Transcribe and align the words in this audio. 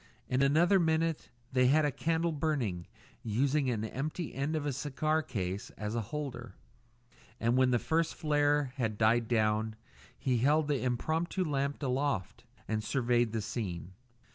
In 0.27 0.41
another 0.41 0.79
minute 0.79 1.29
they 1.51 1.67
had 1.67 1.85
a 1.85 1.91
candle 1.91 2.31
burning, 2.31 2.87
using 3.21 3.69
an 3.69 3.83
empty 3.85 4.33
end 4.33 4.55
of 4.55 4.65
a 4.65 4.73
cigar 4.73 5.21
case 5.21 5.69
as 5.77 5.93
a 5.93 6.01
holder; 6.01 6.55
and 7.39 7.55
when 7.55 7.69
the 7.69 7.77
first 7.77 8.15
flare 8.15 8.73
had 8.77 8.97
died 8.97 9.27
down 9.27 9.75
he 10.17 10.39
held 10.39 10.67
the 10.67 10.81
impromptu 10.81 11.43
lamp 11.45 11.83
aloft 11.83 12.45
and 12.67 12.83
surveyed 12.83 13.31
the 13.31 13.43
scene. 13.43 13.93